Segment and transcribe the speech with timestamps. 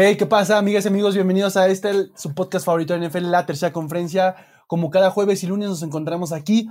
[0.00, 1.16] Hey, ¿qué pasa, amigas y amigos?
[1.16, 4.36] Bienvenidos a este, su podcast favorito de NFL, la tercera conferencia.
[4.68, 6.70] Como cada jueves y lunes nos encontramos aquí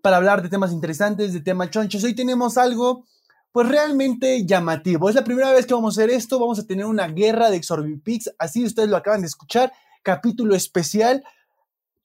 [0.00, 2.02] para hablar de temas interesantes, de temas chonchos.
[2.02, 3.04] Hoy tenemos algo,
[3.52, 5.10] pues realmente llamativo.
[5.10, 6.38] Es la primera vez que vamos a hacer esto.
[6.40, 8.30] Vamos a tener una guerra de Exorbipix.
[8.38, 9.70] Así ustedes lo acaban de escuchar.
[10.02, 11.22] Capítulo especial.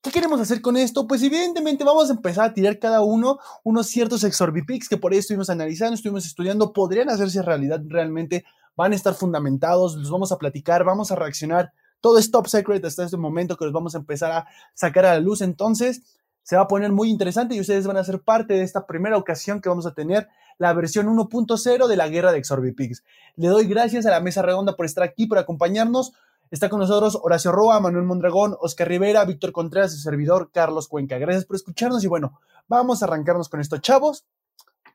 [0.01, 1.07] ¿Qué queremos hacer con esto?
[1.07, 5.19] Pues evidentemente vamos a empezar a tirar cada uno unos ciertos Exorbipix que por ahí
[5.19, 8.43] estuvimos analizando, estuvimos estudiando, podrían hacerse realidad realmente,
[8.77, 11.73] van a estar fundamentados, los vamos a platicar, vamos a reaccionar.
[11.99, 15.15] Todo es top secret hasta este momento que los vamos a empezar a sacar a
[15.15, 15.41] la luz.
[15.41, 16.03] Entonces,
[16.43, 19.17] se va a poner muy interesante y ustedes van a ser parte de esta primera
[19.17, 23.03] ocasión que vamos a tener la versión 1.0 de la guerra de Exorbipix.
[23.35, 26.13] Le doy gracias a la mesa redonda por estar aquí, por acompañarnos.
[26.51, 31.17] Está con nosotros Horacio Roa, Manuel Mondragón, Oscar Rivera, Víctor Contreras y servidor Carlos Cuenca.
[31.17, 34.25] Gracias por escucharnos y bueno, vamos a arrancarnos con esto, chavos.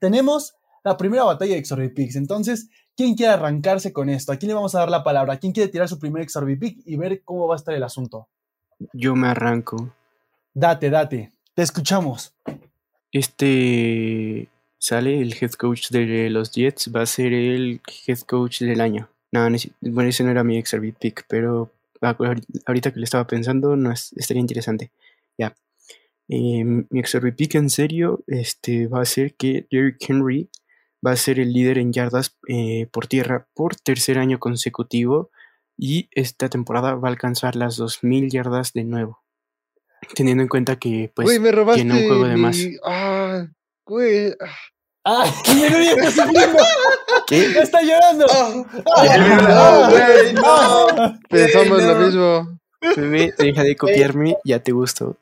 [0.01, 2.17] Tenemos la primera batalla de Exorbipix.
[2.17, 4.33] Entonces, ¿quién quiere arrancarse con esto?
[4.33, 5.39] ¿A quién le vamos a dar la palabra?
[5.39, 8.29] ¿Quién quiere tirar su primer Exorbipix y ver cómo va a estar el asunto?
[8.93, 9.95] Yo me arranco.
[10.55, 11.33] Date, date.
[11.55, 12.35] Te escuchamos.
[13.11, 18.81] Este sale el head coach de los Jets, va a ser el head coach del
[18.81, 19.09] año.
[19.31, 19.49] No,
[19.81, 21.71] bueno, ese no era mi Exorbit pick, pero
[22.67, 24.91] ahorita que le estaba pensando, no es, estaría interesante.
[25.39, 25.55] Ya.
[26.29, 30.49] Eh, mi Exorbit pick en serio este, va a ser que Derrick Henry
[31.07, 35.31] va a ser el líder en yardas eh, por tierra por tercer año consecutivo
[35.77, 39.23] y esta temporada va a alcanzar las 2.000 yardas de nuevo.
[40.15, 42.57] Teniendo en cuenta que pues me robaste tiene un juego de más.
[42.57, 43.47] mi- Ah,
[43.87, 44.33] güey.
[44.41, 44.55] ah.
[45.05, 45.25] ¡Ah!
[45.57, 46.59] ¡Mira, está sufriendo!
[47.27, 47.47] ¿Qué?
[47.61, 48.25] ¡Está llorando!
[48.27, 50.43] No, güey, no.
[50.45, 51.19] ¡Ah!
[51.29, 51.95] Pensamos no.
[51.95, 52.61] lo mismo.
[52.97, 55.17] Bebé, deja de copiarme, ya te gustó.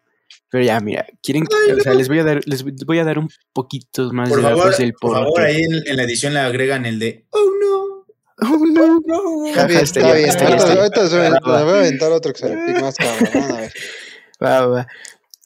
[0.51, 3.19] Pero ya, mira, quieren que, o sea, les voy a dar, les voy a dar
[3.19, 6.35] un poquito más Por de favor, datos del por favor, ahí en, en la edición
[6.35, 8.07] le agregan el de Oh no.
[8.43, 9.01] Oh, no.
[9.07, 10.29] No, Está Ajá, bien, estaría- está bien.
[10.29, 13.51] estaría- Ahorita- estaría- ahorita se me- voy a aventar otro Exorbit más cabrón.
[13.53, 13.73] A ver.
[14.43, 14.87] Va, va.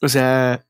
[0.01, 0.65] O sea,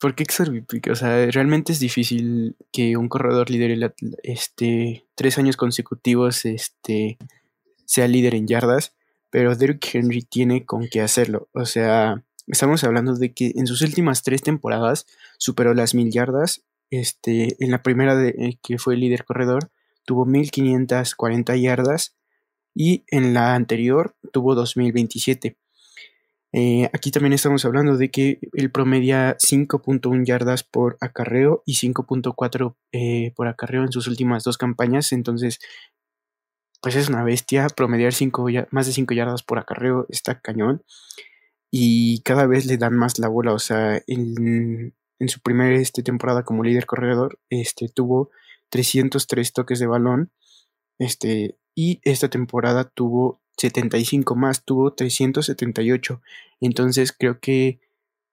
[0.00, 0.88] ¿por qué Exorbipic?
[0.90, 3.92] O sea, realmente es difícil que un corredor lidere la-
[4.22, 7.18] este, tres años consecutivos este,
[7.84, 8.94] sea líder en yardas,
[9.28, 11.48] pero Derrick Henry tiene con qué hacerlo.
[11.52, 15.06] O sea, estamos hablando de que en sus últimas tres temporadas
[15.38, 16.62] superó las mil yardas.
[16.90, 19.70] Este, en la primera eh, que fue líder corredor,
[20.04, 22.14] tuvo 1540 yardas
[22.74, 25.56] y en la anterior tuvo 2027.
[26.54, 32.74] Eh, aquí también estamos hablando de que él promedia 5.1 yardas por acarreo y 5.4
[32.92, 35.12] eh, por acarreo en sus últimas dos campañas.
[35.12, 35.60] Entonces,
[36.82, 37.68] pues es una bestia.
[37.68, 40.82] Promediar cinco más de 5 yardas por acarreo está cañón.
[41.72, 43.52] Y cada vez le dan más la bola.
[43.54, 48.30] O sea, en, en su primera este, temporada como líder corredor, este, tuvo
[48.68, 50.30] 303 toques de balón.
[50.98, 56.20] Este, y esta temporada tuvo 75 más, tuvo 378.
[56.60, 57.80] Entonces creo que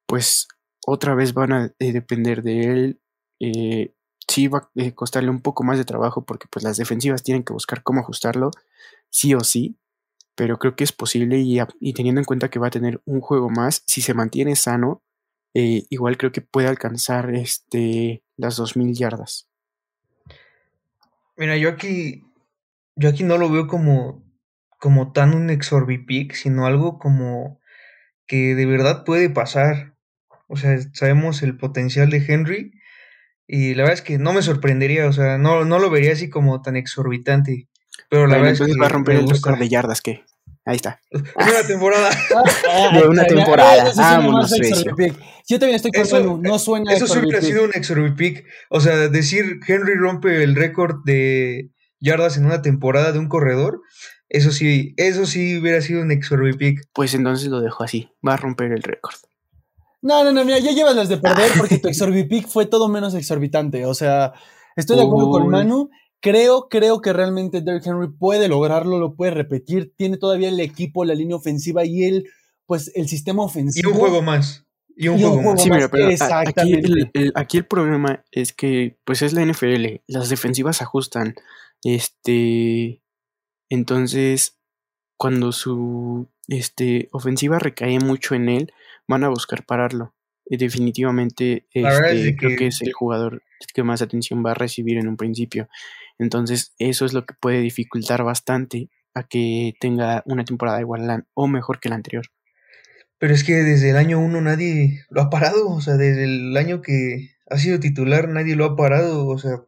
[0.06, 0.47] pues
[0.85, 3.01] otra vez van a eh, depender de él.
[3.39, 3.94] Eh,
[4.27, 7.44] sí va a eh, costarle un poco más de trabajo porque pues las defensivas tienen
[7.44, 8.51] que buscar cómo ajustarlo,
[9.09, 9.77] sí o sí.
[10.39, 13.50] Pero creo que es posible y, teniendo en cuenta que va a tener un juego
[13.50, 15.01] más, si se mantiene sano,
[15.53, 19.50] eh, igual creo que puede alcanzar este, las 2.000 yardas.
[21.35, 22.23] Mira, yo aquí,
[22.95, 24.23] yo aquí no lo veo como,
[24.79, 27.59] como tan un exorbipic, sino algo como
[28.25, 29.94] que de verdad puede pasar.
[30.47, 32.71] O sea, sabemos el potencial de Henry
[33.45, 36.29] y la verdad es que no me sorprendería, o sea, no, no lo vería así
[36.29, 37.67] como tan exorbitante.
[38.09, 40.23] Pero la Bueno, verdad es que va a romper el récord de yardas que.
[40.69, 41.02] Ahí está.
[41.12, 42.09] Una temporada.
[42.94, 43.91] De una temporada.
[43.96, 44.53] Vámonos.
[45.47, 48.46] Yo también estoy con Eso- Manu, no suena Eso sí hubiera sido un exorbipic.
[48.69, 53.81] O sea, decir Henry rompe el récord de yardas en una temporada de un corredor,
[54.30, 56.88] eso sí, eso sí hubiera sido un exorbipic.
[56.94, 58.12] Pues entonces lo dejo así.
[58.25, 59.16] Va a romper el récord.
[60.03, 63.16] No, no, no, mira, ya llevas las de perder porque tu Exorbipic fue todo menos
[63.16, 63.88] exorbitante.
[63.88, 64.33] O sea,
[64.75, 65.50] estoy de acuerdo con.
[65.50, 65.89] Manu.
[66.21, 69.94] Creo, creo que realmente Derrick Henry puede lograrlo, lo puede repetir.
[69.95, 72.30] Tiene todavía el equipo, la línea ofensiva y el,
[72.66, 73.92] pues, el sistema Y ofensivo.
[73.92, 74.66] un juego más.
[74.98, 75.63] Y un Y un juego juego más.
[75.63, 79.42] Sí, mira, pero a- aquí el, el- aquí el problema es que, pues es la
[79.45, 81.36] NFL, las defensivas ajustan.
[81.83, 83.01] Este,
[83.69, 84.57] entonces,
[85.18, 88.74] cuando su este, ofensiva recae mucho en él,
[89.07, 90.13] van a buscar pararlo.
[90.45, 93.44] Y definitivamente, es este, creo que es el jugador
[93.74, 95.69] que más atención va a recibir en un principio.
[96.19, 101.48] Entonces, eso es lo que puede dificultar bastante a que tenga una temporada igual o
[101.48, 102.25] mejor que la anterior.
[103.18, 105.69] Pero es que desde el año uno nadie lo ha parado.
[105.69, 109.27] O sea, desde el año que ha sido titular nadie lo ha parado.
[109.27, 109.63] O sea,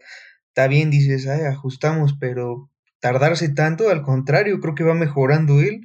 [0.49, 2.69] está bien, dices, ay, ajustamos, pero
[2.99, 5.81] tardarse tanto, al contrario, creo que va mejorando él.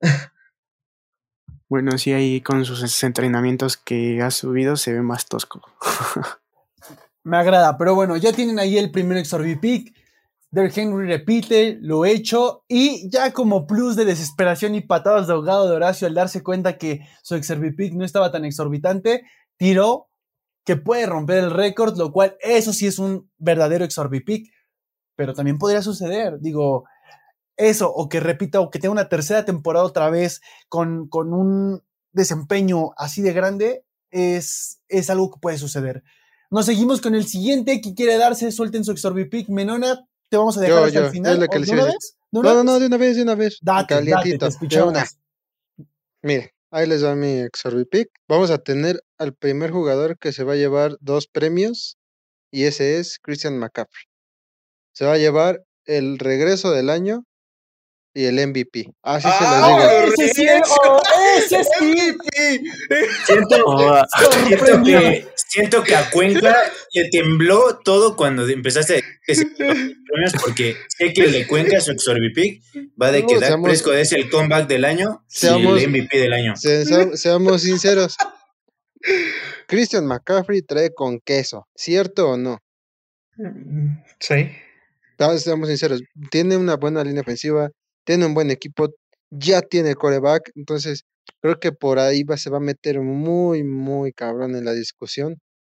[1.68, 5.62] Bueno, sí, ahí con sus entrenamientos que ha subido se ve más tosco.
[7.24, 9.92] Me agrada, pero bueno, ya tienen ahí el primer XRB pick.
[10.56, 15.68] Derrick Henry repite, lo hecho, y ya como plus de desesperación y patadas de ahogado
[15.68, 17.38] de Horacio al darse cuenta que su
[17.76, 19.26] pick no estaba tan exorbitante,
[19.58, 20.08] tiró
[20.64, 24.50] que puede romper el récord, lo cual eso sí es un verdadero XRB pick,
[25.14, 26.84] pero también podría suceder, digo,
[27.58, 31.82] eso, o que repita, o que tenga una tercera temporada otra vez con, con un
[32.12, 36.02] desempeño así de grande, es, es algo que puede suceder.
[36.50, 39.50] Nos seguimos con el siguiente que quiere darse, suelten su XRB pick.
[39.50, 41.32] Menona, te vamos a dejar Yo, hasta yo, el final.
[41.34, 42.16] es lo que ¿O les ¿De una iba a vez?
[42.32, 42.64] ¿De una No, no, vez?
[42.64, 43.58] no, de una vez, de una vez.
[43.62, 44.48] Date, date, Calientito.
[44.50, 45.06] te de una.
[46.22, 48.08] Mire, ahí les va mi XRB pick.
[48.28, 51.96] Vamos a tener al primer jugador que se va a llevar dos premios
[52.50, 54.04] y ese es Christian McCaffrey.
[54.92, 57.24] Se va a llevar el regreso del año
[58.14, 58.92] y el MVP.
[59.02, 60.12] Así se ¡Ah, digo.
[60.14, 60.46] ¡Ese sí!
[60.80, 61.02] ¡Oh,
[61.36, 62.16] ese sí!
[63.26, 64.98] Siento, Oh, siento, Sorprendió.
[65.00, 66.56] que, siento que a Cuenca
[66.92, 69.52] le tembló todo cuando empezaste a decir
[70.40, 72.62] porque sé que el de Cuenca, su exorbipic,
[73.00, 76.18] va de No, que Dak Prescott es el comeback del año Seamos- y el MVP
[76.18, 76.56] del año.
[76.56, 78.16] Se- se- seamos sinceros.
[79.66, 82.58] Christian McCaffrey trae con queso, ¿cierto o no?
[84.20, 84.50] Sí.
[85.18, 87.70] Vamos, Seamos sinceros, tiene una buena línea ofensiva,
[88.04, 88.88] tiene un buen equipo,
[89.30, 91.04] ya tiene coreback, entonces
[91.42, 95.38] creo que por ahí va, se va a meter muy, muy cabrón en la discusión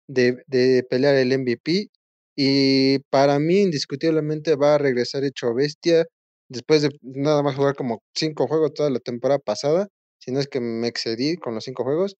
[0.09, 1.89] de, de pelear el MVP.
[2.37, 6.07] Y para mí, indiscutiblemente, va a regresar hecho bestia
[6.49, 9.89] después de nada más jugar como cinco juegos toda la temporada pasada,
[10.21, 12.17] si no es que me excedí con los cinco juegos.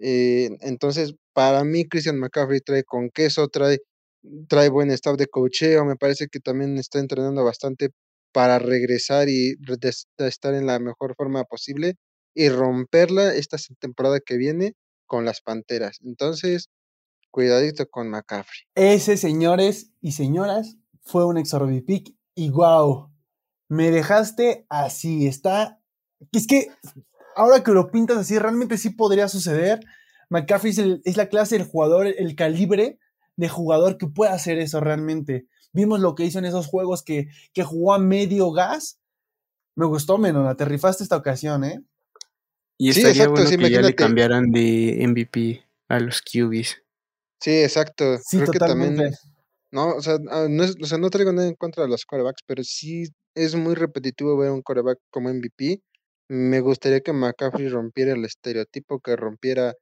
[0.00, 3.78] Eh, entonces, para mí, Christian McCaffrey trae con queso, trae,
[4.48, 7.90] trae buen staff de cocheo, me parece que también está entrenando bastante
[8.32, 9.54] para regresar y
[10.18, 11.94] estar en la mejor forma posible
[12.34, 14.74] y romperla esta temporada que viene
[15.06, 15.98] con las Panteras.
[16.02, 16.70] Entonces,
[17.30, 18.62] cuidadito con McCaffrey.
[18.74, 23.10] Ese, señores y señoras, fue un XRB pick y wow,
[23.68, 25.80] me dejaste así, está...
[26.32, 26.68] Es que
[27.34, 29.80] ahora que lo pintas así, realmente sí podría suceder.
[30.30, 32.98] McCaffrey es, el- la clase del jugador, el calibre
[33.36, 35.46] de jugador que puede hacer eso realmente.
[35.72, 39.00] Vimos lo que hizo en esos juegos que, que jugó a medio gas.
[39.74, 41.82] Me gustó, Menona, te rifaste esta ocasión, ¿eh?
[42.84, 43.94] Y Sí, estaría exacto, bueno sí, que ya le imagínate.
[43.96, 46.82] cambiaran de MVP a los QBs.
[47.40, 48.18] Sí, exacto.
[48.18, 48.96] Sí, Creo que totalmente.
[48.96, 49.14] también,
[49.72, 52.04] no, o sea, ah, no es- o sea, no traigo nada en contra de los
[52.04, 55.80] corebacks, pero sí es muy repetitivo ver un coreback como MVP.
[56.28, 59.74] Me gustaría que McCaffrey rompiera el estereotipo, que rompiera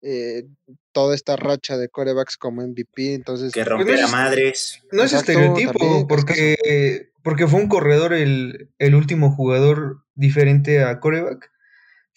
[0.00, 0.44] eh,
[0.92, 3.14] toda esta racha de corebacks como MVP.
[3.14, 4.82] Entonces, Que Pues no rompiera es- madres.
[4.92, 10.84] No es Exacto, estereotipo, también, porque, porque fue un corredor el, el último jugador diferente
[10.84, 11.50] a coreback.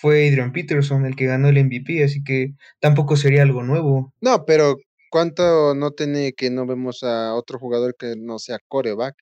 [0.01, 4.13] Fue Adrian Peterson el que ganó el MVP, así que tampoco sería algo nuevo.
[4.19, 4.77] no, pero
[5.11, 9.13] ¿cuánto no tiene que no vemos a otro jugador que no sea coreback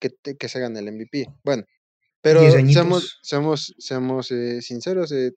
[0.00, 1.26] que, que se gane el MVP?
[1.44, 1.64] Bueno,
[2.22, 5.32] pero seamos, seamos, seamos eh, sinceros, eh,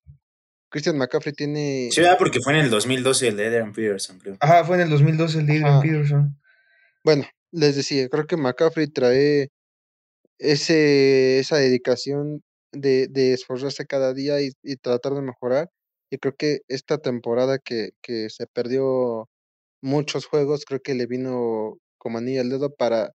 [0.69, 1.89] Christian McCaffrey tiene...
[1.91, 2.17] Sí, ¿verdad?
[2.17, 4.37] porque fue en el 2012 el de Adrian Peterson, creo.
[4.39, 5.81] Ajá, fue en el 2012 el de Adrian Ajá.
[5.81, 6.39] Peterson.
[7.03, 9.49] Bueno, les decía, creo que McCaffrey trae
[10.37, 12.43] ese, esa dedicación
[12.75, 15.69] de, de esforzarse cada día y, y tratar de mejorar.
[16.11, 19.29] Y creo que esta temporada que, que se perdió
[19.81, 23.11] muchos juegos, creo que le vino como anillo al dedo para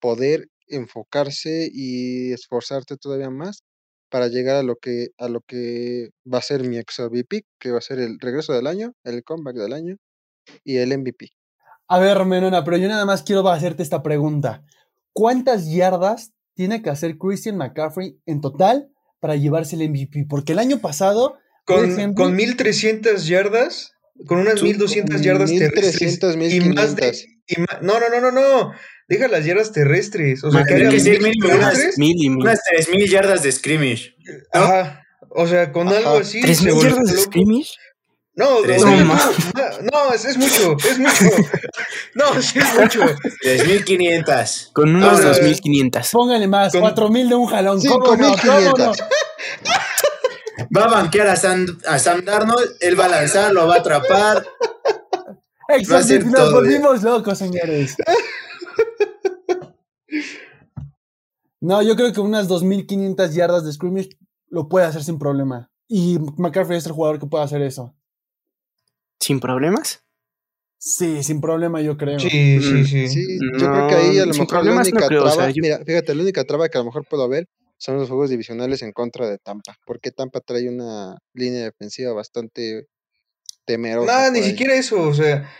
[0.00, 3.62] poder enfocarse y esforzarte todavía más
[4.10, 7.70] para llegar a lo que a lo que va a ser mi XRB pick, que
[7.70, 9.96] va a ser el regreso del año, el comeback del año
[10.64, 11.28] y el MVP.
[11.88, 14.64] A ver, Menona, pero yo nada más quiero hacerte esta pregunta.
[15.12, 18.90] ¿Cuántas yardas tiene que hacer Christian McCaffrey en total
[19.20, 20.26] para llevarse el MVP?
[20.28, 23.92] Porque el año pasado, Con, Henry- con 1300 yardas,
[24.26, 26.52] con unas Tú, 1200 yardas 1300, terrestres.
[26.54, 27.02] Y más de.
[27.06, 27.24] 1500.
[27.46, 28.72] y ma- no, no, no, no, no.
[29.08, 30.42] Deja las yardas terrestres.
[30.44, 31.78] O sea, Más que que ser mil mínimo unas.
[32.42, 34.14] Unas 3000 yardas de scrimmage.
[34.54, 34.60] ¿no?
[34.60, 35.02] Ajá.
[35.30, 35.98] O sea, con Ajá.
[35.98, 36.40] algo así.
[36.40, 37.70] ¿Tres se mil volvió yardas de scrimmage?
[38.36, 39.16] No, no, no, no,
[39.92, 41.24] no, es, es mucho, es mucho.
[42.14, 43.00] No, sí es mucho.
[43.42, 44.70] 3500.
[44.72, 46.10] Con unos Ah, 2500.
[46.10, 47.80] póngale más, Con- 4000 de un jalón.
[47.82, 48.06] ¿Cómo no?
[48.16, 48.98] ¿Cómo 5500.
[48.98, 50.76] no?
[50.76, 53.78] Va a banquear a Sam, a Sam Darnold, él va a lanzar, lo va a
[53.78, 54.46] atrapar.
[55.68, 57.96] Exacto, Va a ser nos todo, volvimos locos, señores.
[61.62, 64.08] No, yo creo que unas 2500 yardas de scrimmage
[64.48, 65.70] lo puede hacer sin problema.
[65.88, 67.94] Y McCaffrey es el jugador que puede hacer eso.
[69.20, 70.02] ¿Sin problemas?
[70.78, 72.18] Sí, sin problema, yo creo.
[72.18, 73.08] Sí, sí, sí.
[73.08, 75.50] Sí, yo creo que ahí a lo mejor la no única creo, o sea, traba,
[75.50, 77.46] yo- mira, fíjate, la única traba que a lo mejor puedo ver
[77.76, 82.86] son los juegos divisionales en contra de Tampa, porque Tampa trae una línea defensiva bastante
[83.66, 84.06] temerosa.
[84.06, 84.50] Nada, ni ahí.
[84.50, 85.50] siquiera eso, o sea,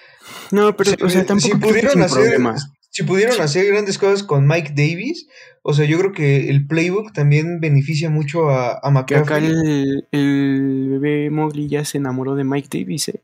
[0.53, 2.57] No, pero, si, o sea, si tampoco que pudieron hacer, problema.
[2.91, 5.29] si pudieron hacer grandes cosas con Mike Davis,
[5.63, 9.47] o sea, yo creo que el playbook también beneficia mucho a, a Que acá McCaffrey.
[9.47, 13.23] el, el bebé Mowgli ya se enamoró de Mike Davis, ¿eh?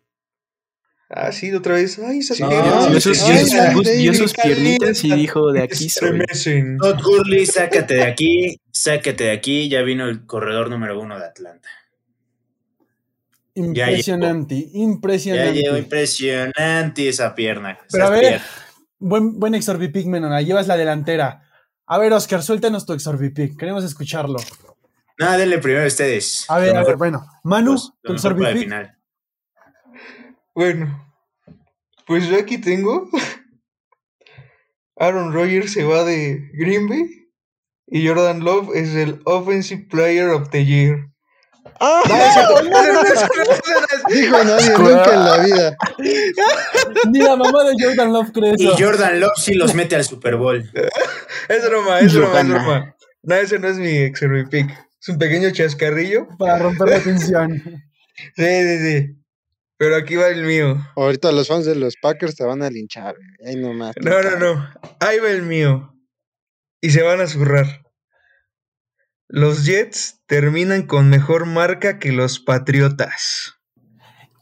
[1.09, 1.99] Ah, sí, otra vez.
[2.01, 2.91] Ay, esas Sí, piernas.
[2.91, 6.09] Vio sus, sus- piernitas y dijo, de aquí soy.
[6.09, 6.79] Estremecen.
[6.79, 9.69] Todd Gurley, sácate de aquí, sácate de aquí.
[9.69, 11.69] Ya vino el corredor número uno de Atlanta.
[13.55, 15.53] Impresionante, Ya impresionante.
[15.63, 17.79] llegó impresionante esa pierna.
[17.91, 18.47] Pero a ver, piernas.
[18.99, 21.43] buen, buen Exorbipic, Menona, llevas la delantera.
[21.87, 24.39] A ver, Oscar, suéltanos tu Exorbipic, queremos escucharlo.
[25.19, 26.45] No, denle primero ustedes.
[26.49, 28.69] A ver, a ver, bueno, Manu, pues, tu Exorbipic.
[30.57, 31.07] Bueno,
[32.07, 33.09] pues yo aquí tengo.
[34.99, 37.05] Aaron Rodgers se va de Green Bay
[37.87, 40.97] y Jordan Love es el Offensive Player of the Year.
[41.79, 42.01] ¡Ah!
[42.09, 45.25] No, es cierto, no, no, no, es cierto, no, no, es- Dijo nadie nunca en
[45.25, 45.77] la vida.
[47.13, 48.77] Ni la mamá de Jordan Love cree Y eso.
[48.79, 50.65] Jordan Love sí los mete al Super Bowl.
[51.49, 52.97] Es broma, es broma, es broma.
[53.23, 54.21] No, ese no es mi ex
[54.51, 54.69] pick.
[55.01, 56.27] Es un pequeño chascarrillo.
[56.39, 57.63] Para romper la tensión.
[58.35, 59.17] Sí, sí, sí.
[59.79, 60.77] Pero aquí va el mío.
[60.97, 63.15] Ahorita los fans de los Packers te van a linchar.
[63.17, 63.55] güey.
[63.55, 63.95] Ahí nomás.
[64.03, 64.69] No, no, no.
[65.01, 65.95] Ahí va el mío.
[66.81, 67.83] Y se van a zurrar.
[69.29, 73.55] Los Jets terminan con mejor marca que los Patriotas.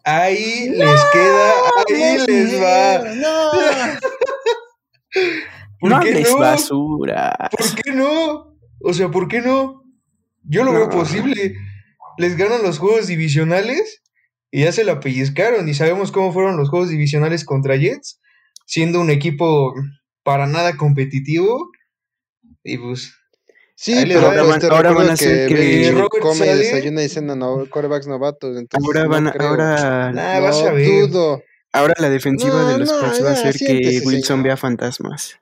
[0.05, 1.53] Ahí les queda,
[1.89, 2.99] ahí les va.
[3.15, 3.51] No.
[5.81, 6.39] ¿Por no qué no?
[6.39, 7.37] basura.
[7.51, 8.57] ¿Por qué no?
[8.81, 9.83] O sea, ¿por qué no?
[10.43, 10.91] Yo lo veo No.
[10.91, 11.57] posible.
[12.19, 14.03] Les ganan los juegos divisionales
[14.57, 15.69] y ya se la pellizcaron.
[15.69, 18.21] Y sabemos cómo fueron los juegos divisionales contra Jets,
[18.67, 19.75] siendo un equipo
[20.23, 21.71] para nada competitivo.
[22.63, 23.13] Y pues,
[23.77, 27.67] Sí, pero Ahora van- ahora van a hacer que- Robert come desayuna y cena no,
[27.69, 28.57] quarterbacks novatos.
[28.57, 29.49] Entonces Ahora no van a- creo.
[29.49, 30.87] ahora, nada, no vas a ver.
[31.09, 31.43] dudo.
[31.73, 34.43] ahora la defensiva No, de los no, Pats va a hacer que Wilson señor.
[34.45, 35.41] vea fantasmas.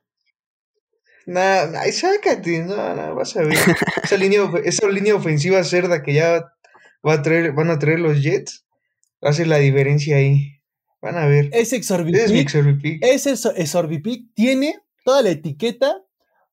[1.26, 3.58] Nah, ay, sácate, no, no, vas a ver.
[4.02, 6.46] esa, línea, esa línea ofensiva cerda que ya
[7.06, 8.64] va a traer, van a traer los Jets,
[9.22, 10.58] hace la diferencia ahí.
[11.00, 11.46] Van a ver.
[11.52, 13.04] Ese Ese es mi Exorbipic, Exorbipic.
[13.04, 16.02] ese Exor- Exorbipic tiene toda la etiqueta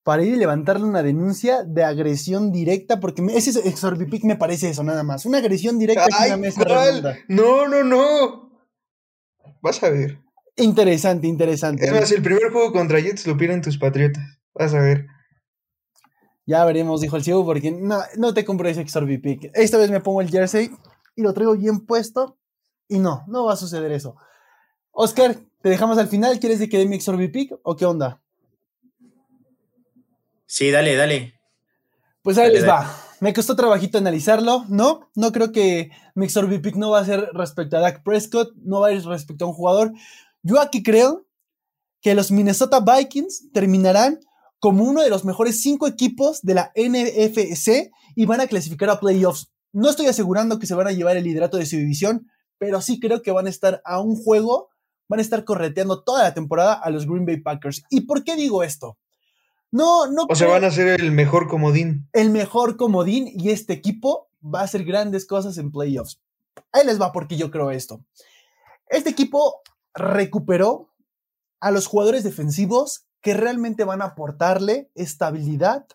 [0.04, 4.84] para ir y levantarle una denuncia de agresión directa, porque ese Exorbipic me parece eso
[4.84, 5.26] nada más.
[5.26, 6.64] Una agresión directa Ay, una mesa.
[7.28, 8.50] No, no, no.
[9.62, 10.18] Vas a ver.
[10.56, 11.86] Interesante, interesante.
[11.86, 14.24] Es más, el primer juego contra Jets lo pierden tus Patriotas.
[14.56, 15.06] Vas a ver.
[16.48, 19.52] Ya veremos, dijo el ciego, porque no, no te compro ese Exorbipic.
[19.54, 20.72] Esta vez me pongo el jersey
[21.16, 22.39] y lo traigo bien puesto.
[22.90, 24.18] Y no, no va a suceder eso.
[24.92, 26.40] Oscar, ¿te dejamos al final?
[26.40, 28.22] ¿Quieres de que dé mi Exorbipic o qué onda?
[30.46, 31.40] Sí, dale, dale.
[32.24, 32.86] Pues ahí Dale, les dale.
[32.88, 32.96] va.
[33.22, 35.10] Me costó trabajito analizarlo, ¿no?
[35.16, 38.88] No creo que mi Exorbipic no va a ser respecto a Dak Prescott, no va
[38.88, 39.92] a ir respecto a un jugador.
[40.42, 41.26] Yo aquí creo
[42.02, 44.20] que los Minnesota Vikings terminarán
[44.60, 49.00] como uno de los mejores cinco equipos de la NFC y van a clasificar a
[49.00, 49.52] playoffs.
[49.72, 52.28] No estoy asegurando que se van a llevar el liderato de su división,
[52.60, 54.70] pero sí creo que van a estar a un juego,
[55.08, 57.84] van a estar correteando toda la temporada a los Green Bay Packers.
[57.90, 58.98] ¿Y por qué digo esto?
[59.72, 60.26] No, no.
[60.30, 62.08] O sea, van a ser el mejor comodín.
[62.14, 66.22] el mejor comodín y este equipo va a hacer grandes cosas en playoffs.
[66.72, 68.04] Ahí les va porque yo creo esto.
[68.88, 69.62] Este equipo
[69.94, 70.90] recuperó
[71.60, 75.86] a los jugadores defensivos que realmente van a aportarle estabilidad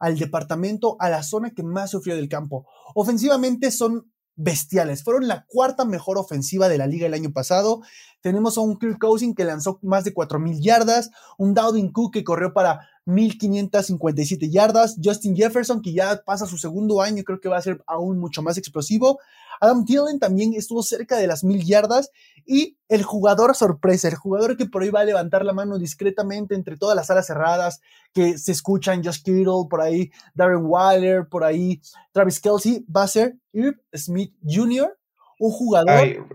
[0.00, 2.66] al departamento, a la zona que más sufrió del campo.
[2.94, 5.02] Ofensivamente son bestiales.
[5.02, 7.82] Fueron la cuarta mejor ofensiva de la liga el año pasado.
[8.20, 12.24] Tenemos a un Kirk Cousins que lanzó más de 4.000 yardas, un Dowding Cook que
[12.24, 14.96] corrió para 1557 yardas.
[15.02, 18.42] Justin Jefferson, que ya pasa su segundo año, creo que va a ser aún mucho
[18.42, 19.18] más explosivo.
[19.60, 22.10] Adam Thielen también estuvo cerca de las 1000 yardas.
[22.44, 26.54] Y el jugador sorpresa, el jugador que por ahí va a levantar la mano discretamente
[26.54, 27.80] entre todas las alas cerradas,
[28.12, 31.80] que se escuchan Josh Kittle, por ahí Darren Waller, por ahí
[32.12, 34.98] Travis Kelsey, va a ser Irv Smith Jr.,
[35.38, 36.26] un jugador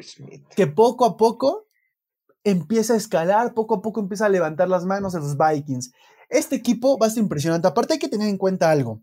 [0.55, 1.67] que poco a poco
[2.43, 5.91] empieza a escalar, poco a poco empieza a levantar las manos a los Vikings.
[6.29, 7.67] Este equipo va a ser impresionante.
[7.67, 9.01] Aparte hay que tener en cuenta algo.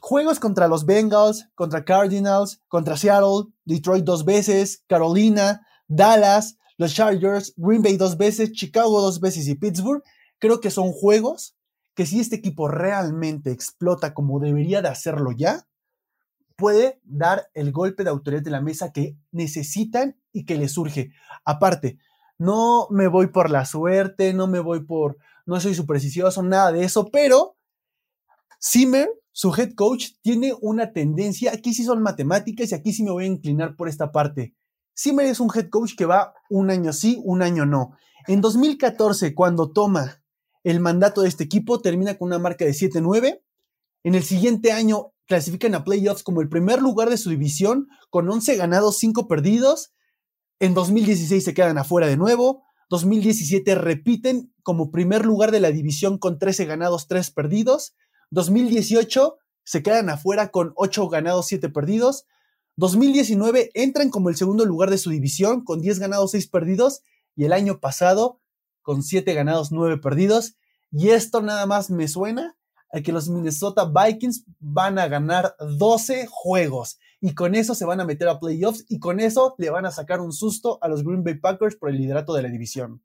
[0.00, 7.52] Juegos contra los Bengals, contra Cardinals, contra Seattle, Detroit dos veces, Carolina, Dallas, los Chargers,
[7.56, 10.02] Green Bay dos veces, Chicago dos veces y Pittsburgh.
[10.38, 11.56] Creo que son juegos
[11.94, 15.66] que si este equipo realmente explota como debería de hacerlo ya,
[16.54, 21.10] puede dar el golpe de autoridad de la mesa que necesitan y que les surge.
[21.44, 21.98] Aparte,
[22.40, 25.18] No me voy por la suerte, no me voy por,
[25.48, 27.56] no soy supersticioso, nada de eso, pero
[28.62, 33.12] Zimmer, su head coach, tiene una tendencia, aquí sí son matemáticas y aquí sí me
[33.12, 34.54] voy a inclinar por esta parte.
[34.96, 37.96] Zimmer es un head coach que va un año sí, un año no.
[38.26, 40.22] En 2014, cuando toma
[40.64, 43.40] el mandato de este equipo, termina con una marca de 7-9.
[44.04, 48.28] En el siguiente año clasifican a playoffs como el primer lugar de su división, con
[48.28, 49.94] 11 ganados, 5 perdidos.
[50.60, 52.67] En 2016 se quedan afuera de nuevo.
[52.88, 57.94] 2017 repiten como primer lugar de la división con 13 ganados, 3 perdidos.
[58.30, 62.26] 2018 se quedan afuera con 8 ganados, 7 perdidos.
[62.76, 67.02] 2019 entran como el segundo lugar de su división con 10 ganados, 6 perdidos.
[67.36, 68.40] Y el año pasado
[68.82, 70.56] con 7 ganados, 9 perdidos.
[70.90, 72.56] Y esto nada más me suena
[72.90, 76.98] a que los Minnesota Vikings van a ganar 12 juegos.
[77.20, 79.90] Y con eso se van a meter a playoffs y con eso le van a
[79.90, 83.02] sacar un susto a los Green Bay Packers por el liderato de la división.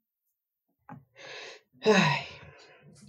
[1.82, 2.26] Ay,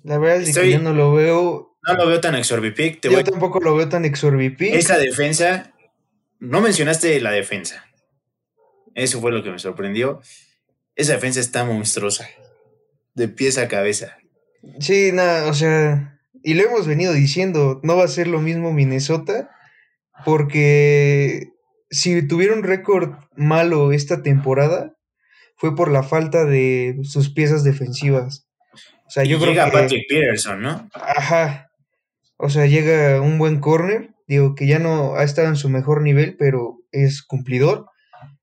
[0.04, 1.78] la verdad es que yo no lo veo.
[1.88, 3.02] No lo veo tan exorbipic.
[3.02, 4.74] Te Yo voy tampoco lo veo tan exorbipic.
[4.74, 5.74] Esa defensa,
[6.40, 7.86] no mencionaste la defensa.
[8.96, 10.22] Eso fue lo que me sorprendió.
[10.96, 12.28] Esa defensa está monstruosa.
[13.14, 14.18] De pies a cabeza.
[14.80, 18.74] Sí, nada, o sea, y lo hemos venido diciendo, no va a ser lo mismo
[18.74, 19.55] Minnesota,
[20.24, 21.50] porque
[21.90, 24.94] si tuviera un récord malo esta temporada,
[25.58, 28.48] fue por la falta de sus piezas defensivas.
[29.08, 29.72] O sea, Y yo creo llega que...
[29.72, 30.90] Patrick Peterson, ¿no?
[30.94, 31.70] Ajá.
[32.38, 36.02] O sea, llega un buen corner, digo que ya no ha estado en su mejor
[36.02, 37.86] nivel, pero es cumplidor.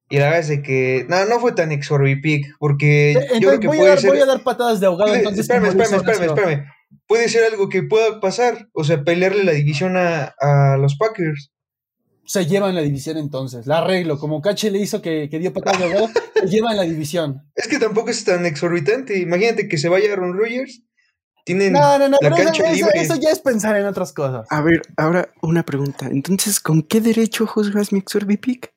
[0.08, 3.60] Y la verdad es de que, no, no fue tan exorbipic, porque yo creo Entonces
[3.60, 4.10] que voy a, puede dar, ser...
[4.10, 5.08] voy a dar patadas de ahogado.
[5.08, 6.64] Puede- entonces, espérame, espérame, espérame, espérame.
[7.06, 8.68] Puede ser algo que pueda pasar.
[8.72, 11.50] O sea, pelearle la división a, a los Packers.
[12.24, 13.66] Se llevan la división entonces.
[13.66, 14.18] La arreglo.
[14.18, 17.42] Como Cache le hizo que, que dio de ahogado, se llevan la división.
[17.54, 19.18] Es que tampoco es tan exorbitante.
[19.18, 20.82] Imagínate que se vaya Aaron Rodgers.
[21.44, 22.18] Tienen No, no, no.
[22.20, 22.92] la eso, cancha eso- libre.
[23.00, 24.46] eso ya es pensar en otras cosas.
[24.50, 26.06] A ver, ahora una pregunta.
[26.06, 28.72] Entonces, ¿con qué derecho juzgas mi Exorbipic?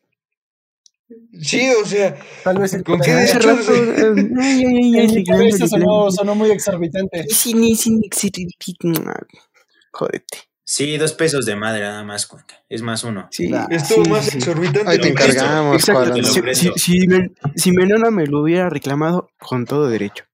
[1.40, 3.38] Sí, o sea, Tal vez el ¿Con qué derecho?
[3.40, 3.72] rato.
[3.76, 7.26] eh, ay, ay, ay, En mi ay, cabeza sonó, muy exorbitante.
[7.30, 8.78] sí, sí, Exorbipic.
[9.92, 10.38] Jódete.
[10.68, 12.56] Sí, dos pesos de madre nada más, Cuenca.
[12.68, 13.28] Es más uno.
[13.30, 14.38] Sí, nah, esto sí, más sí.
[14.38, 14.90] exorbitante.
[14.90, 16.24] Ahí te encargamos, Exacto.
[16.56, 17.06] Si,
[17.56, 20.26] si, Menona me lo hubiera reclamado con todo derecho.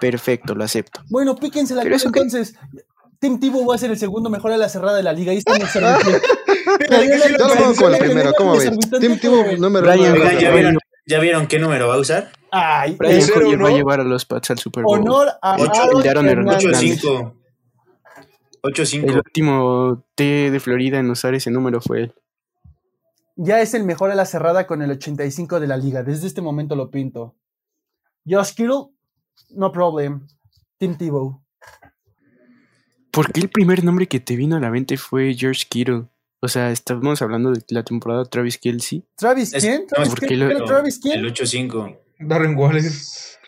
[0.00, 1.02] Perfecto, lo acepto.
[1.10, 2.52] Bueno, píquense la cara entonces.
[2.52, 2.84] Que...
[3.18, 5.32] Tim Tebow va a ser el segundo mejor a la cerrada de la liga.
[5.32, 8.70] Ahí está Yo lo pongo con el primero, ¿cómo ves?
[8.98, 10.78] Tim Tebow número uno.
[11.06, 12.30] ¿Ya vieron qué número va a usar?
[12.50, 15.00] Ay, Brian va a llevar a los Pats al Super Bowl.
[15.00, 17.32] Honor a 8-5.
[18.66, 19.04] 8-5.
[19.04, 19.16] El 8-5.
[19.24, 22.14] último T de Florida en usar ese número fue él.
[23.36, 26.02] Ya es el mejor a la cerrada con el 85 de la liga.
[26.02, 27.34] Desde este momento lo pinto.
[28.26, 28.86] Josh Kittle,
[29.50, 30.26] no problem.
[30.78, 31.42] Tim Tebow.
[33.10, 36.04] ¿Por qué el primer nombre que te vino a la mente fue George Kittle?
[36.40, 39.04] O sea, estamos hablando de la temporada Travis Kelsey.
[39.16, 39.82] ¿Travis quién?
[39.82, 40.40] no, ¿Travis quién?
[40.40, 41.18] lo- ¿Pero ¿Travis quién?
[41.20, 41.98] El 8-5.
[42.18, 42.84] Darren Waller.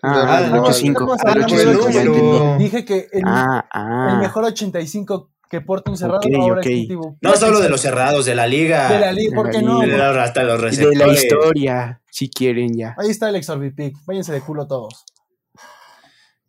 [0.02, 0.90] Ah, el no, 8-5.
[0.92, 2.42] estamos Ah, el hablando 8-5, del ya número.
[2.44, 2.64] entendí.
[2.64, 4.18] Dije que el, Ah, el ah.
[4.20, 6.66] mejor 85 que porta un cerrado Ok, ahora ok.
[6.66, 7.18] es Tim Tebow.
[7.20, 8.88] No solo de los cerrados, de la liga.
[8.92, 9.82] De la liga, ¿por De qué la no?
[9.82, 9.92] liga.
[10.08, 10.98] De la- hasta los Y de receptores.
[10.98, 12.94] la historia, si quieren ya.
[12.98, 13.96] Ahí está el Exorbipik.
[14.06, 15.04] Váyanse de culo todos.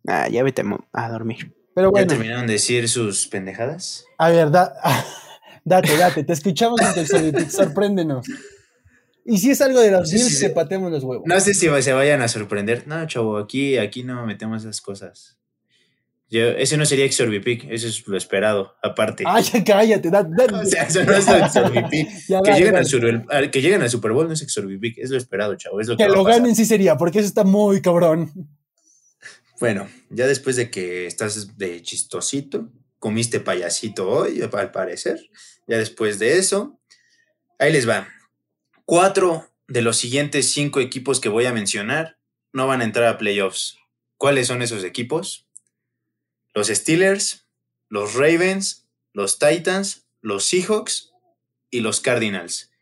[0.06, 1.54] Ah, ya vete a dormir.
[1.74, 4.04] Pero ¿Ya bueno, terminaron de decir sus pendejadas?
[4.18, 4.74] a ver, da-
[5.64, 6.24] date, date.
[6.24, 7.48] Te escuchamos en tu Exorbipik.
[7.50, 8.26] Sorpréndenos.
[9.30, 10.36] Y si es algo de los Bills, sí, sí.
[10.36, 11.24] se patemos los huevos.
[11.24, 12.88] No sé si se vayan a sorprender.
[12.88, 15.38] No, chavo, aquí, aquí no metemos esas cosas.
[16.28, 19.22] Yo, ese no sería Exorbipic, eso es lo esperado, aparte.
[19.26, 20.10] Ay, cállate.
[20.10, 22.08] da- da- O sea, eso no es Exorbipic.
[22.44, 22.76] Que, lleguen
[23.28, 25.80] al que lleguen al Super Bowl no es Exorbipic, es lo esperado, chavo.
[25.80, 28.32] Es lo que, Que lo ganen sí sería, porque eso está muy cabrón.
[29.60, 35.20] Bueno, ya después de que estás de chistosito, comiste payasito hoy, al parecer.
[35.68, 36.80] Ya después de eso,
[37.58, 38.08] ahí les va.
[38.90, 42.18] Cuatro de los siguientes cinco equipos que voy a mencionar
[42.52, 43.78] no van a entrar a playoffs.
[44.16, 45.46] ¿Cuáles son esos equipos?
[46.54, 47.46] Los Steelers,
[47.88, 51.12] los Ravens, los Titans, los Seahawks
[51.70, 52.72] y los Cardinals.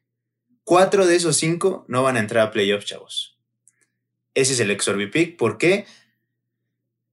[0.64, 3.38] Cuatro de esos cinco no van a entrar a playoffs, chavos.
[4.32, 5.36] Ese es el Exorbipic.
[5.36, 5.84] ¿Por qué?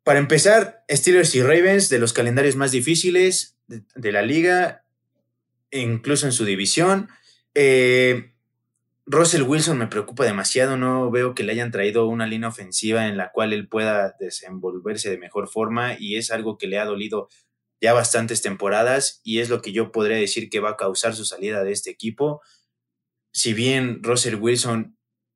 [0.05, 4.86] Para empezar, Steelers y Ravens, de los calendarios más difíciles de, de la liga,
[5.69, 7.10] incluso en su división.
[7.55, 8.31] Eh,
[9.08, 13.18] Russell Wilson me preocupa demasiado, no veo que le hayan traído una línea ofensiva en
[13.18, 17.30] la cual él pueda desenvolverse de mejor forma y es algo que le ha dolido
[17.80, 21.24] ya bastantes temporadas y es lo que yo podría decir que va a causar su
[21.24, 22.41] salida de este equipo.
[23.32, 24.96] Si bien Russell Wilson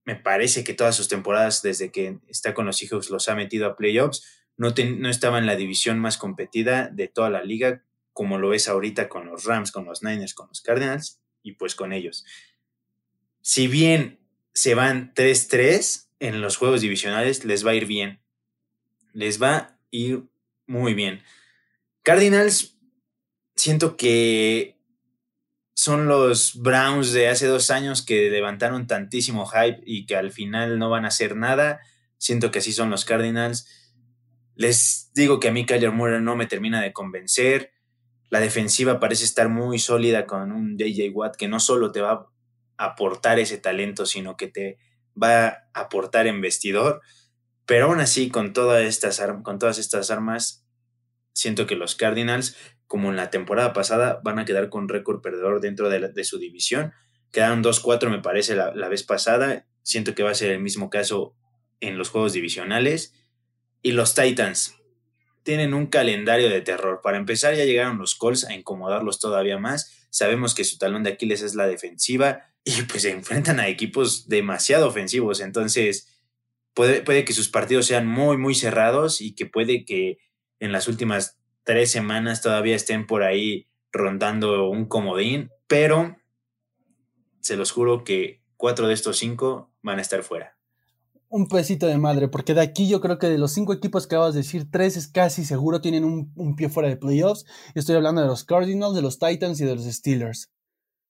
[0.09, 3.67] me parece que todas sus temporadas desde que está con los Seahawks los ha metido
[3.67, 4.23] a playoffs.
[4.57, 8.67] No, no estaba en la división más competida de toda la liga, como lo es
[8.67, 12.25] ahorita con los Rams, con los Niners, con los Cardinals y pues con ellos.
[13.51, 14.19] Si bien
[14.53, 18.21] se van 3-3 en los juegos divisionales, les va a ir bien.
[19.11, 20.25] Les va a ir
[20.67, 21.23] muy bien.
[22.03, 22.77] Cardinals,
[23.55, 24.77] siento que
[25.73, 30.77] son los Browns de hace dos años que levantaron tantísimo hype y que al final
[30.77, 31.79] no van a hacer nada.
[32.19, 33.67] Siento que así son los Cardinals.
[34.53, 37.71] Les digo que a mí Kyler Murray no me termina de convencer.
[38.29, 42.29] La defensiva parece estar muy sólida con un DJ Watt que no solo te va
[42.79, 44.77] aportar ese talento, sino que te
[45.21, 47.01] va a aportar en vestidor.
[47.65, 50.65] Pero aún así, con todas estas, con todas estas armas,
[51.33, 52.55] siento que los Cardinals,
[52.87, 56.93] como en la temporada pasada, van a quedar con récord perdedor dentro de su división.
[57.31, 59.67] Quedaron 2-4, me parece, la, la vez pasada.
[59.83, 61.35] Siento que va a ser el mismo caso
[61.81, 63.13] en los juegos divisionales.
[63.81, 64.75] Y los Titans
[65.43, 67.01] tienen un calendario de terror.
[67.03, 70.07] Para empezar, ya llegaron los Colts a incomodarlos todavía más.
[70.09, 72.45] Sabemos que su talón de Aquiles es la defensiva
[72.77, 75.39] y pues se enfrentan a equipos demasiado ofensivos.
[75.39, 76.07] Entonces,
[76.73, 80.19] puede, que sus partidos sean muy, muy cerrados y que puede que
[80.59, 86.17] en las últimas tres semanas todavía estén por ahí rondando un comodín, pero
[87.41, 90.57] se los juro que cuatro de estos cinco van a estar fuera.
[91.31, 94.15] Un pesito de madre, porque de aquí yo creo que de los cinco equipos que
[94.15, 97.45] acabas de decir, tres es casi seguro tienen un, un pie fuera de playoffs.
[97.75, 100.49] Estoy hablando de los Cardinals, de los Titans y de los Steelers.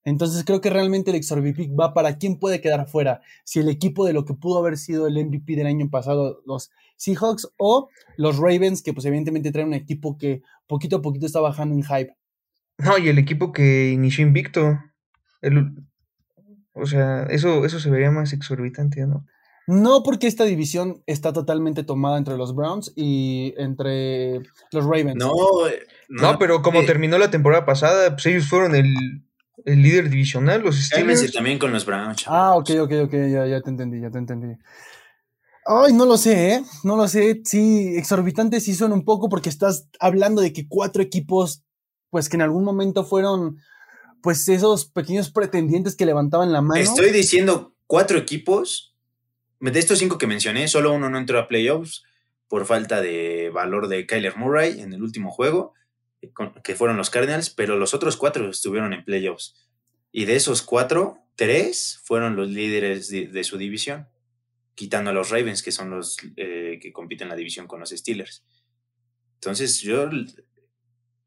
[0.06, 3.22] Entonces creo que realmente el Exorbipic va para quién puede quedar fuera.
[3.44, 6.72] Si el equipo de lo que pudo haber sido el MVP del año pasado, los
[6.96, 11.40] Seahawks o los Ravens, que pues evidentemente traen un equipo que poquito a poquito está
[11.42, 12.16] bajando en hype.
[12.78, 14.80] No, y el equipo que inició invicto.
[15.42, 15.74] el-
[16.74, 19.26] o sea, eso, eso se vería más exorbitante, ¿no?
[19.68, 24.40] No porque esta división está totalmente tomada entre los Browns y entre
[24.72, 25.16] los Ravens.
[25.18, 25.32] No,
[25.68, 28.96] eh, No, pero como eh, terminó la temporada pasada, pues ellos fueron el,
[29.66, 31.34] el líder divisional, los cálmense Steelers.
[31.34, 32.24] también con los Browns.
[32.28, 34.56] Ah, ok, ok, ok, ya, ya te entendí, ya te entendí.
[35.66, 36.64] Ay, no lo sé, ¿eh?
[36.84, 37.42] No lo sé.
[37.46, 41.64] Sí, exorbitante sí suena un poco porque estás hablando de que cuatro equipos,
[42.10, 43.58] pues que en algún momento fueron,
[44.24, 46.82] pues esos pequeños pretendientes que levantaban la mano.
[46.82, 48.96] Estoy diciendo cuatro equipos.
[49.60, 52.04] De estos cinco que mencioné, solo uno no entró a playoffs
[52.48, 55.74] por falta de valor de Kyler Murray en el último juego,
[56.64, 59.56] que fueron los Cardinals, pero los otros cuatro estuvieron en playoffs.
[60.12, 64.08] Y de esos cuatro, tres fueron los líderes de, de su división,
[64.76, 67.90] quitando a los Ravens, que son los eh, que compiten en la división con los
[67.92, 68.44] Steelers.
[69.36, 70.10] Entonces, yo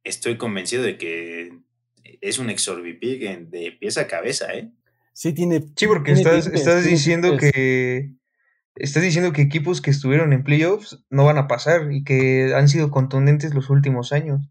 [0.05, 1.59] estoy convencido de que
[2.21, 2.51] es un
[3.31, 4.71] en- de pieza a cabeza, ¿eh?
[5.13, 5.61] Sí, tiene.
[5.77, 8.15] Sí, porque tiene estás, estás diciendo que
[8.75, 12.69] estás diciendo que equipos que estuvieron en playoffs no van a pasar y que han
[12.69, 14.49] sido contundentes los últimos años.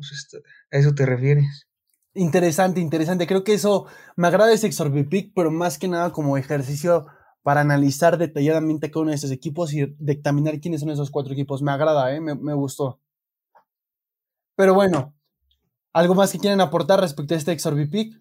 [0.00, 0.38] O sea, está-
[0.72, 1.66] a eso te refieres.
[2.14, 3.26] Interesante, interesante.
[3.26, 3.86] Creo que eso
[4.16, 7.06] me agrada ese Exorbipic, pero más que nada como ejercicio
[7.42, 11.62] para analizar detalladamente cada uno de estos equipos y dictaminar quiénes son esos cuatro equipos.
[11.62, 12.20] Me agrada, ¿eh?
[12.20, 13.00] me, me gustó.
[14.56, 15.14] Pero bueno,
[15.92, 18.20] ¿algo más que quieran aportar respecto a este Exorbipic?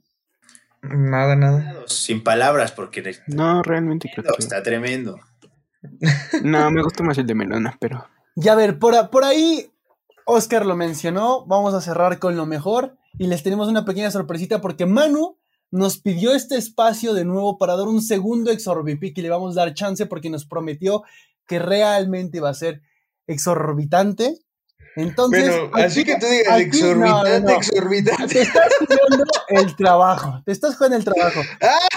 [0.81, 1.75] Nada, nada.
[1.87, 4.41] Sin palabras, porque No, realmente creo que.
[4.43, 5.19] está tremendo.
[6.43, 8.05] No, me gusta más el de Melona, pero.
[8.35, 9.69] Y a ver, por ahí
[10.31, 14.61] Oscar lo mencionó, vamos a cerrar con lo mejor y les tenemos una pequeña sorpresita
[14.61, 15.39] porque Manu
[15.71, 19.61] nos pidió este espacio de nuevo para dar un segundo exorbipic y le vamos a
[19.61, 21.01] dar chance porque nos prometió
[21.47, 22.83] que realmente iba a ser
[23.25, 24.37] exorbitante.
[24.95, 27.49] Entonces, Bueno, así que tú digas aquí- exorbitante, no, no, no.
[27.57, 28.33] exorbitante.
[28.35, 28.55] Te estás
[29.47, 31.41] jugando el trabajo, te estás jugando el trabajo.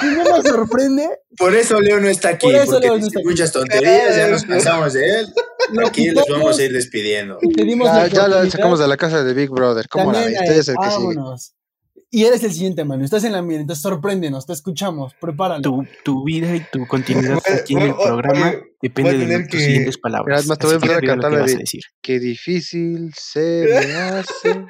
[0.03, 3.07] Y no nos sorprende Por eso Leo no está aquí, Por eso porque Leo no
[3.07, 3.29] está aquí.
[3.29, 5.35] muchas tonterías, ya nos cansamos de él.
[5.73, 7.39] lo Aquí les vamos a ir despidiendo.
[7.57, 9.89] te dimos Ya, la ya la sacamos de la casa de Big Brother.
[9.89, 10.41] ¿Cómo la También ves?
[10.41, 10.97] a Usted él, es el que sigue.
[11.17, 11.55] vámonos.
[12.15, 13.05] Y eres el siguiente, Manu.
[13.05, 15.63] Estás en la mira, entonces sorpréndenos, te escuchamos, prepáralo.
[15.63, 19.49] Tu, tu vida y tu continuidad Voy- aquí en el programa oye, depende de tus
[19.49, 20.41] que- siguientes palabras.
[20.41, 21.81] Además, te voy a que empezar a que cantar a de- decir.
[22.03, 24.67] Qué difícil se me hace.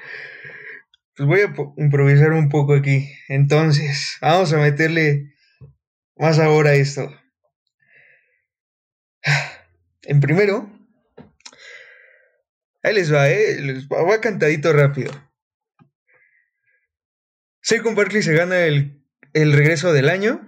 [1.16, 3.08] Pues voy a improvisar un poco aquí.
[3.28, 5.34] Entonces, vamos a meterle
[6.16, 7.10] más sabor a esto.
[10.04, 10.68] En primero,
[12.84, 13.60] ahí les va, ¿eh?
[13.60, 15.12] Les va, va cantadito rápido.
[17.62, 19.00] Saquon Barkley se gana el,
[19.32, 20.40] el regreso del año.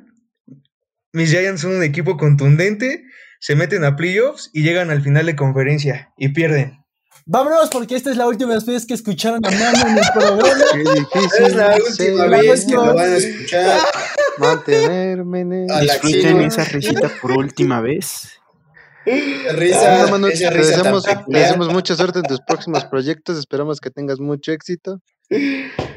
[1.12, 3.04] Mis Giants son un equipo contundente,
[3.40, 6.80] se meten a playoffs y llegan al final de conferencia y pierden.
[7.26, 10.64] Vámonos, porque esta es la última vez que escucharon a Manu en el programa.
[10.72, 13.78] Qué difícil Es la última vez que lo van a escuchar.
[14.38, 18.28] Mantenerme en el- A Disfruten esa risita por última vez.
[19.06, 21.42] Risa, Manu, esa te risa tan deseamos, te peculiar.
[21.42, 23.38] deseamos mucha suerte en tus próximos proyectos.
[23.38, 25.00] Esperamos que tengas mucho éxito.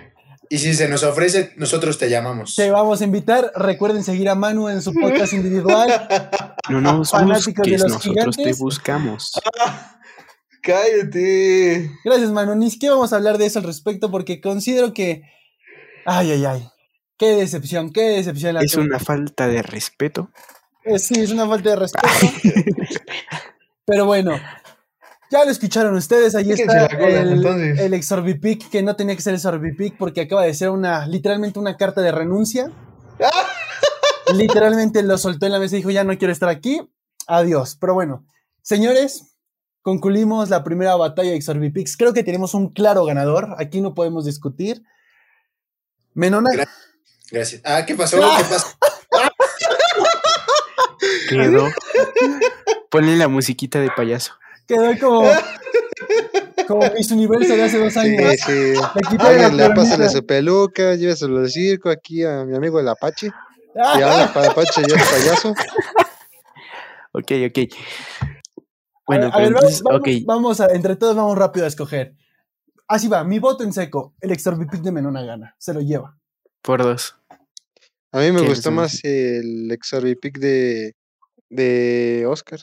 [0.50, 2.56] Y si se nos ofrece, nosotros te llamamos.
[2.56, 3.52] Te vamos a invitar.
[3.56, 6.08] Recuerden seguir a Manu en su podcast individual.
[6.70, 8.60] No nos Fanáticos de los nosotros te gigantes.
[8.60, 9.32] buscamos.
[10.62, 11.92] Cállate.
[12.04, 12.56] Gracias, Manu.
[12.56, 15.22] Ni siquiera vamos a hablar de eso al respecto porque considero que.
[16.06, 16.70] Ay, ay, ay.
[17.18, 18.54] Qué decepción, qué decepción.
[18.56, 18.86] la Es tuya.
[18.86, 20.30] una falta de respeto.
[20.84, 22.08] Eh, Sí, es una falta de respeto.
[23.86, 24.38] Pero bueno,
[25.32, 26.36] ya lo escucharon ustedes.
[26.36, 27.80] Ahí está la cola, el, entonces.
[27.80, 31.78] el Exorbipic, que no tenía que ser Exorbipic porque acaba de ser una, literalmente una
[31.78, 32.72] carta de renuncia.
[34.36, 36.82] literalmente lo soltó en la mesa y dijo, ya no quiero estar aquí.
[37.28, 37.78] Adiós.
[37.80, 38.26] Pero bueno,
[38.62, 39.36] señores,
[39.82, 41.98] concluimos la primera batalla de Exorbipix.
[41.98, 43.56] Creo que tenemos un claro ganador.
[43.58, 44.84] Aquí no podemos discutir.
[46.14, 46.70] Menona, Gra-
[47.32, 47.62] Gracias.
[47.66, 48.18] Ah, ¿qué pasó?
[48.18, 48.68] ¿Qué pasó?
[51.30, 51.68] Quedó.
[52.90, 54.34] Ponle la musiquita de payaso.
[54.68, 55.30] Quedó como,
[56.68, 58.32] como Miss Universo de hace dos años.
[58.32, 58.74] Sí, sí.
[58.96, 59.74] Le quité la Alguien le coronita.
[59.76, 63.32] pásale su peluca, lléveselo al circo aquí a mi amigo el Apache.
[63.76, 65.54] Y habla para Apache y es payaso.
[67.14, 67.74] Ok, ok.
[69.08, 70.08] Bueno, a pero ver, vamos, entonces, vamos- ok.
[70.26, 72.16] vamos a, entre todos vamos rápido a escoger.
[72.88, 74.14] Así va, mi voto en seco.
[74.22, 75.56] El Exorbipic de Menona gana.
[75.58, 76.18] Se lo lleva.
[76.62, 77.16] Por dos.
[78.12, 80.96] A mí me ¿Quién gustó más el Exorbipic de,
[81.50, 82.60] de Oscar.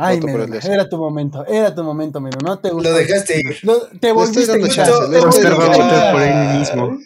[0.00, 1.44] Ay, de era tu momento.
[1.46, 2.50] Era tu momento, Menona.
[2.50, 2.88] No te gustó.
[2.90, 3.58] Lo dejaste ir.
[3.62, 6.98] Lo- te volviste a votar por él mismo.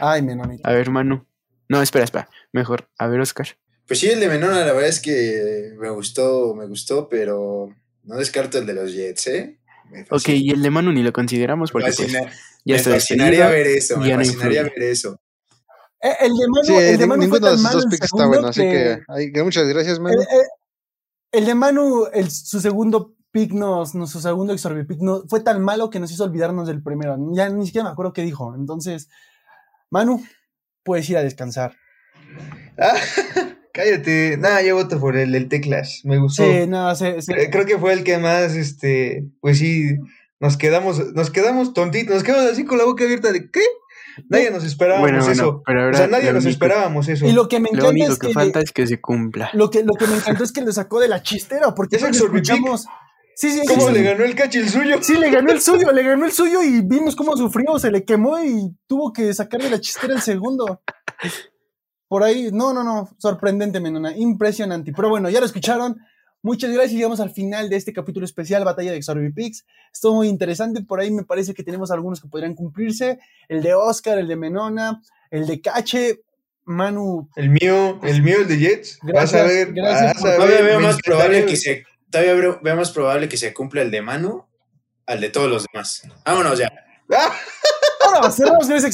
[0.00, 0.68] Ay, Menonita.
[0.68, 1.24] A ver, Manu.
[1.68, 2.28] No, espera, espera.
[2.52, 2.88] Mejor.
[2.98, 3.46] A ver, Oscar.
[3.86, 7.72] Pues sí, el de Menona, la verdad es que me gustó, me gustó, pero
[8.04, 9.58] no descarto el de los Jets, ¿eh?
[10.10, 12.22] Ok, y el de Manu ni lo consideramos porque pues, ya
[12.64, 14.80] me está fascinaría ver eso, me ya no fascinaría influye.
[14.80, 15.20] ver eso.
[16.00, 17.76] Eh, El de Manu, Sí, el de ni- Manu fue ninguno de tan esos malo
[17.76, 19.00] dos picks está bueno, así que,
[19.34, 20.20] que muchas gracias, El, Manu.
[20.20, 20.26] el-
[21.32, 25.62] el de Manu, el, su segundo pick, nos, nos- su segundo Exorbipic, no, fue tan
[25.62, 27.16] malo que nos hizo olvidarnos del primero.
[27.32, 28.54] Ya ni siquiera me acuerdo qué dijo.
[28.56, 29.08] Entonces,
[29.90, 30.22] Manu,
[30.82, 31.74] puedes ir a descansar.
[32.78, 32.94] Ah,
[33.72, 34.36] cállate.
[34.36, 36.00] Nada, yo voto por el, el Teclas.
[36.04, 36.42] Me gustó.
[36.44, 39.96] Sí, no, se- Eh, Creo que fue el que más, este, pues sí,
[40.40, 43.60] nos quedamos, nos quedamos tontitos, nos quedamos así con la boca abierta de ¿qué?
[44.28, 45.44] Nadie nos esperábamos Bueno, eso.
[45.44, 47.26] bueno, pero ahora o sea, nadie lo nos único- esperábamos eso.
[47.26, 49.50] Y lo que me Lo encanta único es que, que, falta es que se cumpla.
[49.54, 52.02] lo que lo que me encantó es que le sacó de la chistera, porque ¿Es
[52.02, 52.50] Exorbipic?
[52.50, 52.86] escuchamos.
[53.36, 54.04] Sí, sí, ¿Cómo sí, le sí.
[54.04, 54.96] ganó el cachi el suyo?
[55.00, 58.04] Sí, le ganó el suyo, le ganó el suyo y vimos cómo sufrió, se le
[58.04, 60.82] quemó y tuvo que sacar de la chistera el segundo.
[62.08, 64.92] Por ahí, no, no, no, sorprendente, Menona, impresionante.
[64.94, 65.96] Pero bueno, ya lo escucharon.
[66.42, 66.92] Muchas gracias.
[66.92, 69.64] Llegamos al final de este capítulo especial, Batalla de Exorbipix.
[69.92, 70.82] Estuvo muy interesante.
[70.82, 73.18] Por ahí me parece que tenemos algunos que podrían cumplirse.
[73.48, 76.20] El de Oscar, el de Menona, el de Cache.
[76.64, 79.00] Manu, El mío, el mío, el de Jets.
[79.02, 82.92] vas a Gracias, ver, gracias vas Todavía veo más probable que se, todavía veo más
[82.92, 84.44] probable que se cumpla el de Manu
[85.06, 86.02] al de todos los demás.
[86.24, 86.70] Vámonos ya.
[87.12, 87.32] ¡Ah!
[88.20, 88.92] Ahora cerramos con ese.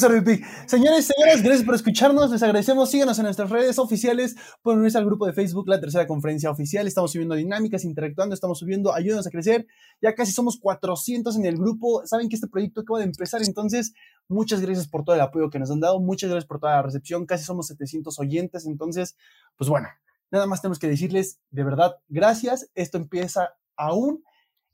[0.67, 2.31] Señores, señoras, gracias por escucharnos.
[2.31, 2.91] Les agradecemos.
[2.91, 4.37] Síganos en nuestras redes oficiales.
[4.63, 6.87] Pueden unirse al grupo de Facebook, la tercera conferencia oficial.
[6.87, 8.95] Estamos subiendo dinámicas, interactuando, estamos subiendo.
[8.95, 9.67] Ayúdanos a crecer.
[10.01, 12.07] Ya casi somos 400 en el grupo.
[12.07, 13.43] Saben que este proyecto acaba de empezar.
[13.43, 13.95] Entonces,
[14.29, 15.99] muchas gracias por todo el apoyo que nos han dado.
[15.99, 17.27] Muchas gracias por toda la recepción.
[17.27, 18.65] Casi somos 700 oyentes.
[18.65, 19.17] Entonces,
[19.57, 19.89] pues bueno,
[20.31, 22.71] nada más tenemos que decirles de verdad gracias.
[22.77, 24.23] Esto empieza aún.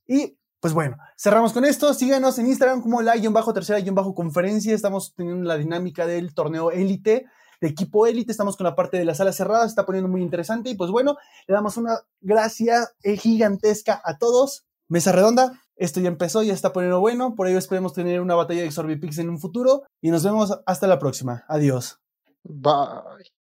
[0.07, 1.93] Y pues bueno, cerramos con esto.
[1.93, 4.73] Síganos en Instagram como la bajo tercera bajo conferencia.
[4.73, 7.27] Estamos teniendo la dinámica del torneo élite,
[7.61, 8.31] de equipo élite.
[8.31, 9.63] Estamos con la parte de la sala cerrada.
[9.63, 10.71] Se está poniendo muy interesante.
[10.71, 11.17] Y pues bueno,
[11.49, 14.65] le damos una gracia gigantesca a todos.
[14.87, 15.61] Mesa redonda.
[15.75, 17.35] Esto ya empezó, ya está poniendo bueno.
[17.35, 19.83] Por ello esperemos tener una batalla de Exorbipix en un futuro.
[20.01, 21.45] Y nos vemos hasta la próxima.
[21.49, 21.99] Adiós.
[22.45, 23.33] Bye.